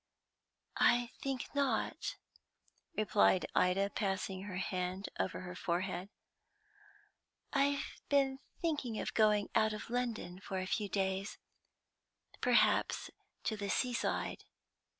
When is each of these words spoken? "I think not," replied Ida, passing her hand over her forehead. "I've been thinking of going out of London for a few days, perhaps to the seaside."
"I 0.81 1.11
think 1.21 1.53
not," 1.53 2.15
replied 2.97 3.45
Ida, 3.53 3.91
passing 3.91 4.41
her 4.45 4.57
hand 4.57 5.09
over 5.19 5.41
her 5.41 5.53
forehead. 5.53 6.09
"I've 7.53 8.01
been 8.09 8.39
thinking 8.63 8.99
of 8.99 9.13
going 9.13 9.49
out 9.53 9.73
of 9.73 9.91
London 9.91 10.39
for 10.39 10.57
a 10.57 10.65
few 10.65 10.89
days, 10.89 11.37
perhaps 12.41 13.11
to 13.43 13.55
the 13.55 13.69
seaside." 13.69 14.45